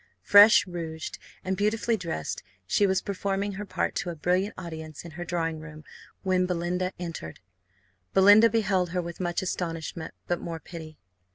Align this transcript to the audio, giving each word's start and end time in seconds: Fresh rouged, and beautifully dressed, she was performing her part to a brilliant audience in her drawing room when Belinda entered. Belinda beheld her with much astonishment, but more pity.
Fresh 0.23 0.65
rouged, 0.65 1.19
and 1.45 1.55
beautifully 1.55 1.95
dressed, 1.95 2.41
she 2.65 2.87
was 2.87 3.03
performing 3.03 3.51
her 3.51 3.67
part 3.67 3.93
to 3.93 4.09
a 4.09 4.15
brilliant 4.15 4.55
audience 4.57 5.05
in 5.05 5.11
her 5.11 5.23
drawing 5.23 5.59
room 5.59 5.83
when 6.23 6.47
Belinda 6.47 6.91
entered. 6.97 7.39
Belinda 8.11 8.49
beheld 8.49 8.89
her 8.97 9.01
with 9.03 9.19
much 9.19 9.43
astonishment, 9.43 10.15
but 10.27 10.41
more 10.41 10.59
pity. 10.59 10.97